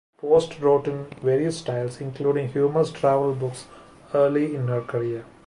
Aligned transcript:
Post 0.17 0.59
wrote 0.59 0.87
in 0.87 1.05
various 1.21 1.59
styles, 1.59 2.01
including 2.01 2.47
humorous 2.47 2.91
travel 2.91 3.35
books, 3.35 3.67
early 4.15 4.55
in 4.55 4.67
her 4.67 4.81
career. 4.81 5.25